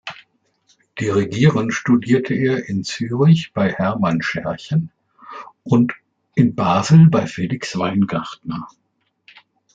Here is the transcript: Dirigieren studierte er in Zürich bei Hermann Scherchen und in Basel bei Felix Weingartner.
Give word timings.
Dirigieren 0.99 1.69
studierte 1.69 2.33
er 2.33 2.67
in 2.67 2.83
Zürich 2.83 3.53
bei 3.53 3.71
Hermann 3.71 4.23
Scherchen 4.23 4.91
und 5.61 5.93
in 6.33 6.55
Basel 6.55 7.07
bei 7.11 7.27
Felix 7.27 7.77
Weingartner. 7.77 8.67